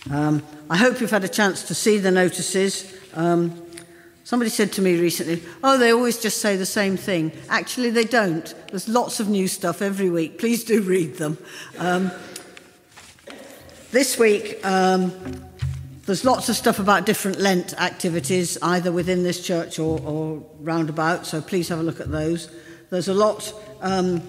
[0.09, 2.91] Um, I hope you've had a chance to see the notices.
[3.13, 3.64] Um,
[4.25, 7.31] somebody said to me recently, oh, they always just say the same thing.
[7.47, 8.53] Actually, they don't.
[8.69, 10.37] There's lots of new stuff every week.
[10.37, 11.37] Please do read them.
[11.77, 12.11] Um,
[13.91, 15.13] this week, um,
[16.05, 21.25] there's lots of stuff about different Lent activities, either within this church or, or roundabout,
[21.25, 22.49] so please have a look at those.
[22.89, 24.21] There's a lot um,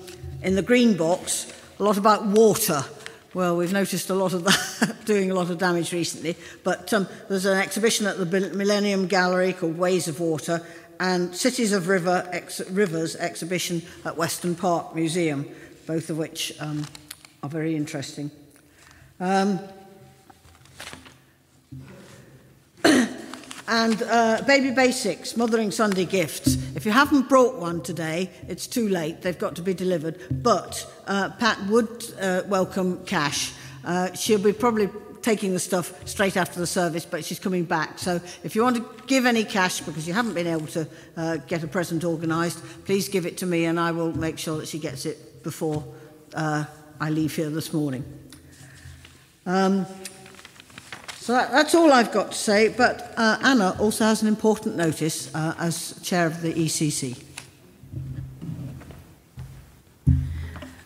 [0.43, 2.85] in the green box, a lot about water.
[3.35, 6.37] Well, we've noticed a lot of that doing a lot of damage recently.
[6.65, 10.65] But um, there's an exhibition at the Millennium Gallery called Ways of Water
[10.99, 15.47] and Cities of River ex Rivers exhibition at Western Park Museum,
[15.87, 16.87] both of which um,
[17.43, 18.31] are very interesting.
[19.21, 19.61] Um,
[23.69, 26.57] and uh, Baby Basics, Mothering Sunday Gifts.
[26.77, 29.23] If you haven't brought one today, it's too late.
[29.23, 30.21] They've got to be delivered.
[30.31, 33.53] But uh, Pat would uh, welcome cash.
[33.85, 34.89] Uh, she'll be probably
[35.23, 37.99] taking the stuff straight after the service, but she's coming back.
[37.99, 40.87] So if you want to give any cash because you haven't been able to
[41.17, 44.59] uh, get a present organised, please give it to me and I will make sure
[44.59, 45.85] that she gets it before
[46.35, 46.65] uh,
[47.01, 48.05] I leave here this morning.
[49.47, 49.87] Um,
[51.27, 54.77] so that, that's all I've got to say, but uh, Anna also has an important
[54.77, 57.21] notice uh, as chair of the ECC.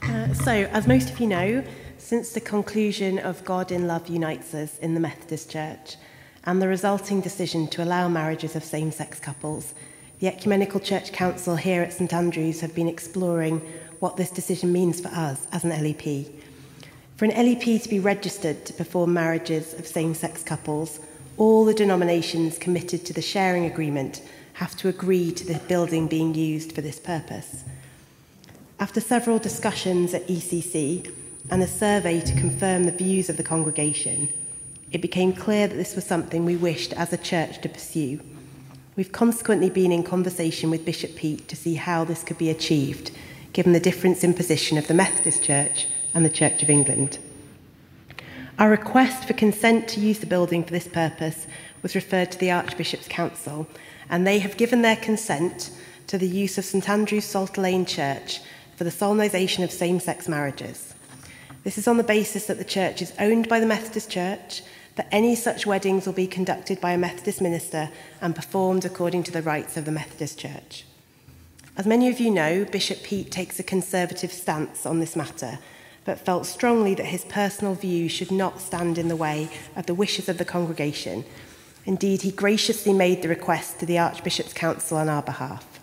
[0.02, 1.62] Uh, so, as most of you know,
[1.98, 5.96] since the conclusion of God in Love Unites Us in the Methodist Church
[6.44, 9.74] and the resulting decision to allow marriages of same sex couples,
[10.20, 13.60] the Ecumenical Church Council here at St Andrews have been exploring
[13.98, 16.32] what this decision means for us as an LEP
[17.20, 21.00] For an LEP to be registered to perform marriages of same sex couples,
[21.36, 24.22] all the denominations committed to the sharing agreement
[24.54, 27.64] have to agree to the building being used for this purpose.
[28.78, 31.12] After several discussions at ECC
[31.50, 34.30] and a survey to confirm the views of the congregation,
[34.90, 38.18] it became clear that this was something we wished as a church to pursue.
[38.96, 43.10] We've consequently been in conversation with Bishop Pete to see how this could be achieved,
[43.52, 47.18] given the difference in position of the Methodist Church and the Church of England.
[48.58, 51.46] Our request for consent to use the building for this purpose
[51.82, 53.66] was referred to the Archbishop's Council,
[54.10, 55.70] and they have given their consent
[56.08, 58.40] to the use of St Andrew's Psalter Lane Church
[58.76, 60.94] for the solemnisation of same sex marriages.
[61.64, 64.62] This is on the basis that the church is owned by the Methodist Church,
[64.96, 67.90] that any such weddings will be conducted by a Methodist minister
[68.20, 70.84] and performed according to the rites of the Methodist Church.
[71.76, 75.58] As many of you know, Bishop Pete takes a conservative stance on this matter
[76.10, 79.94] but felt strongly that his personal views should not stand in the way of the
[79.94, 81.24] wishes of the congregation.
[81.86, 85.78] Indeed, he graciously made the request to the Archbishop's Council on our behalf.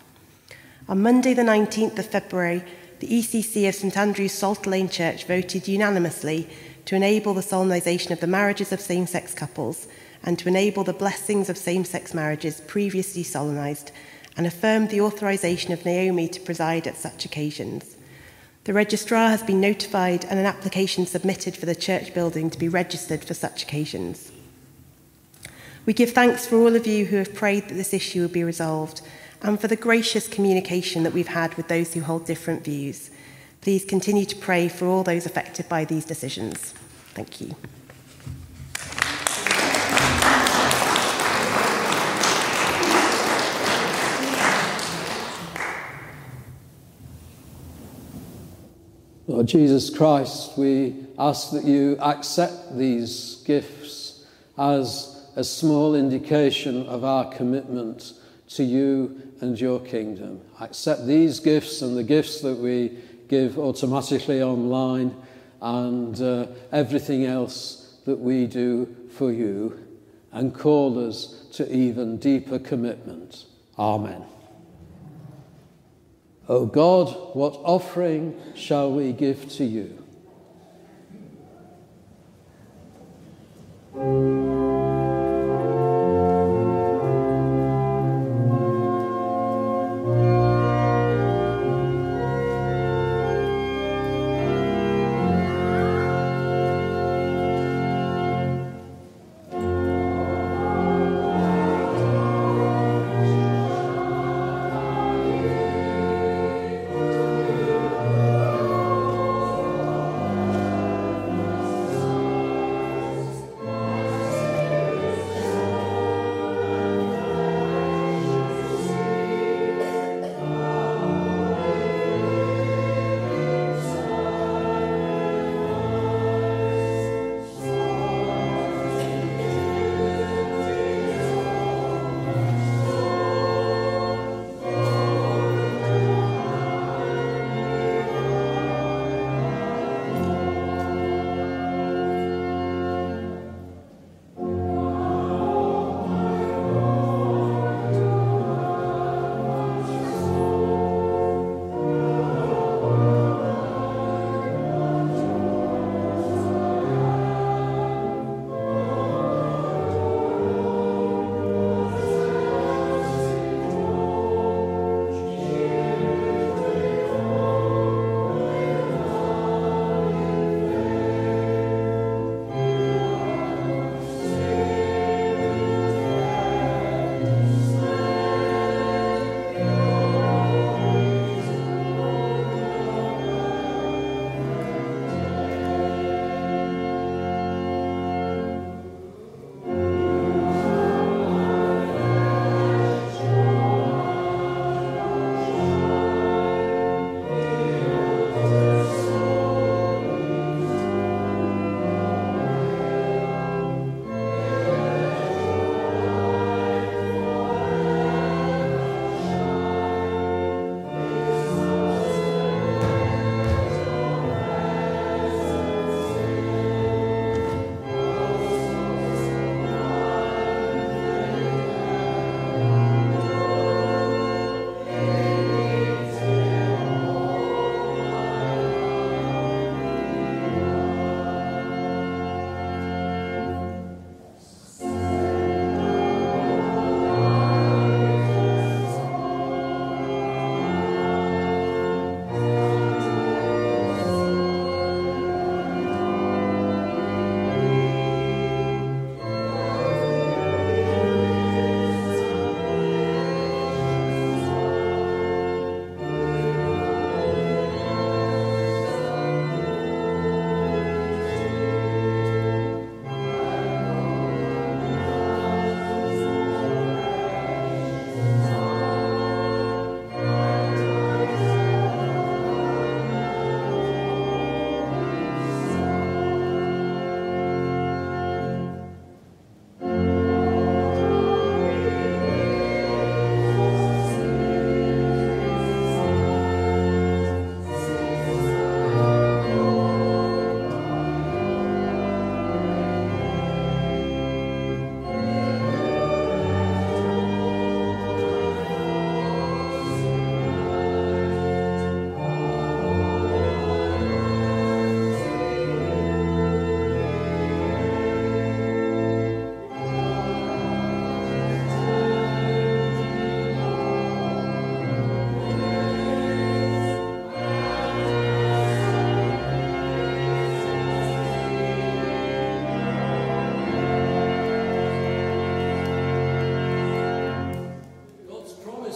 [0.86, 2.62] On Monday, the 19th of February,
[3.00, 6.46] the ECC of St Andrew's Psalter Lane Church voted unanimously
[6.84, 9.88] to enable the solemnisation of the marriages of same sex couples
[10.22, 13.92] and to enable the blessings of same sex marriages previously solemnised
[14.36, 17.96] and affirmed the authorisation of Naomi to preside at such occasions.
[18.68, 22.68] The registrar has been notified and an application submitted for the church building to be
[22.68, 24.30] registered for such occasions.
[25.86, 28.44] We give thanks for all of you who have prayed that this issue will be
[28.44, 29.00] resolved
[29.40, 33.10] and for the gracious communication that we've had with those who hold different views.
[33.62, 36.74] Please continue to pray for all those affected by these decisions.
[37.14, 37.56] Thank you.
[49.28, 54.24] Lord Jesus Christ, we ask that you accept these gifts
[54.56, 58.14] as a small indication of our commitment
[58.48, 60.40] to you and your kingdom.
[60.62, 62.96] Accept these gifts and the gifts that we
[63.28, 65.14] give automatically online
[65.60, 69.78] and uh, everything else that we do for you
[70.32, 73.44] and call us to even deeper commitment.
[73.78, 74.24] Amen.
[76.48, 80.04] O God, what offering shall we give to you?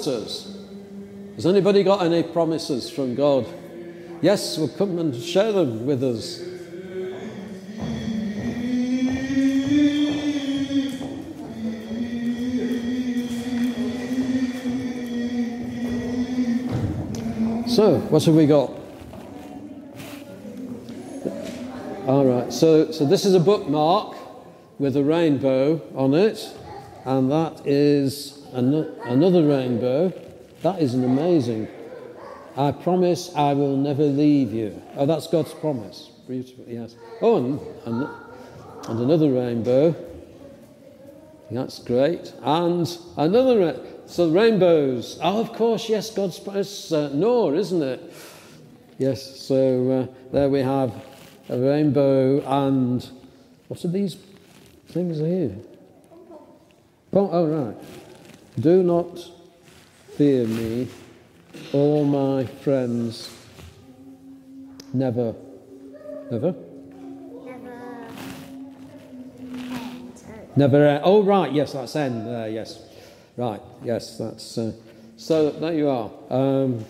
[0.03, 0.57] Promises.
[1.37, 3.47] Has anybody got any promises from God?
[4.21, 6.39] Yes, well, come and share them with us.
[17.75, 18.71] So, what have we got?
[22.07, 24.17] All right, so, so this is a bookmark
[24.79, 26.53] with a rainbow on it,
[27.05, 30.13] and that is another rainbow.
[30.63, 31.69] That is an amazing.
[32.57, 34.81] I promise I will never leave you.
[34.97, 36.11] Oh, that's God's promise.
[36.29, 36.95] Beautiful, yes.
[37.21, 38.09] Oh, and, and,
[38.89, 39.95] and another rainbow.
[41.51, 42.33] That's great.
[42.43, 42.87] And
[43.17, 43.59] another.
[43.59, 45.19] Ra- so rainbows.
[45.23, 46.93] Oh, of course, yes, God's promise.
[46.93, 47.11] Uh,
[47.55, 48.13] isn't it?
[48.99, 50.93] Yes, so uh, there we have
[51.49, 53.09] a rainbow and
[53.69, 54.17] what are these
[54.89, 55.57] things here?
[57.15, 57.77] Oh, right.
[58.59, 59.19] Do not
[60.17, 60.89] fear me,
[61.73, 63.35] all my friends.
[64.93, 65.35] Never.
[66.31, 66.55] Never?
[70.55, 70.87] Never.
[70.87, 71.51] Uh, oh, right.
[71.51, 72.49] Yes, that's end there.
[72.51, 72.83] yes.
[73.39, 73.61] Right.
[73.83, 74.59] Yes, that's.
[74.59, 74.73] Uh,
[75.17, 76.11] so there you are.
[76.29, 76.85] Um,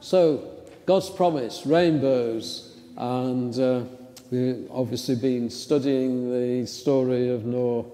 [0.00, 3.82] so God's promise, rainbows, and uh,
[4.30, 7.84] we've obviously been studying the story of Noah.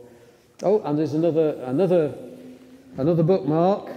[0.63, 2.15] Oh, and there's another another
[2.97, 3.91] another bookmark.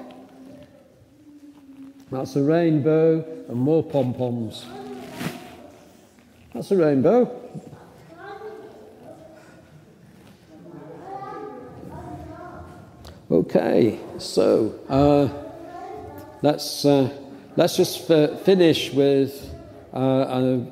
[2.11, 4.65] That's a rainbow and more pom poms.
[6.53, 7.35] That's a rainbow.
[13.31, 15.29] Okay, so uh,
[16.41, 17.15] let's uh,
[17.55, 19.53] let's just f- finish with
[19.93, 20.63] uh,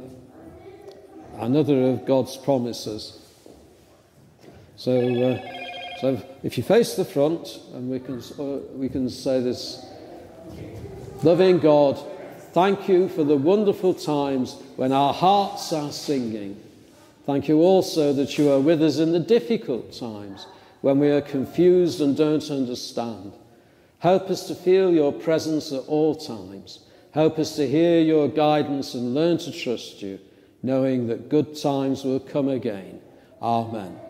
[1.38, 3.20] another of God's promises.
[4.76, 5.57] So, uh,
[6.02, 9.86] so if you face the front, and we can uh, we can say this:
[11.24, 11.98] loving God,
[12.52, 16.62] thank you for the wonderful times when our hearts are singing.
[17.26, 20.48] Thank you also that you are with us in the difficult times
[20.82, 23.34] when we are confused and don't understand.
[24.00, 26.80] Help us to feel your presence at all times.
[27.12, 30.20] Help us to hear your guidance and learn to trust you,
[30.62, 33.02] knowing that good times will come again.
[33.41, 34.07] Amen.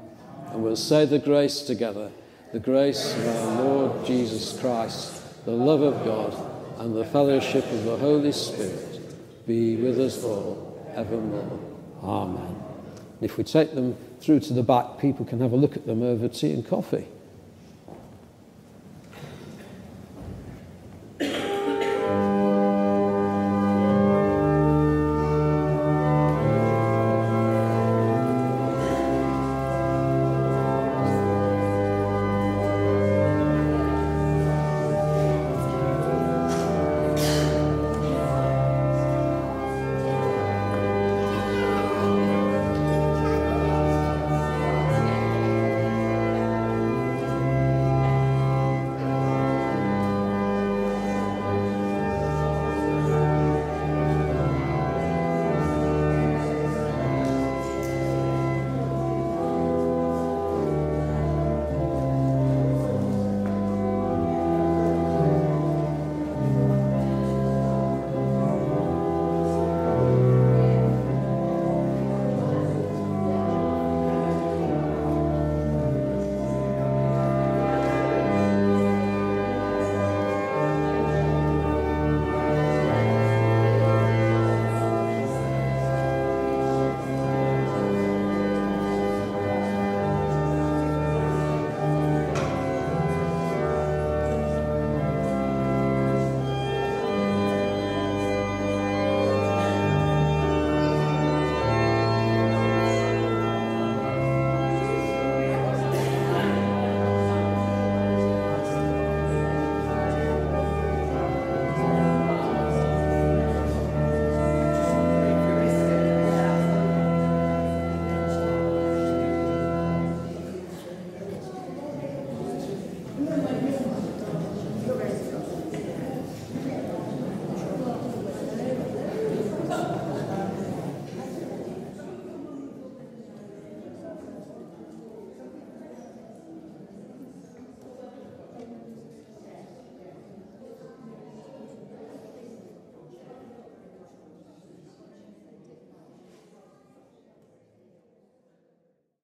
[0.52, 2.12] And we'll say the grace together
[2.54, 6.34] the grace of our Lord Jesus Christ, the love of God,
[6.80, 9.02] and the fellowship of the Holy Spirit
[9.46, 11.60] be with us all evermore.
[12.02, 12.64] Amen.
[13.20, 16.02] If we take them through to the back, people can have a look at them
[16.02, 17.08] over tea and coffee.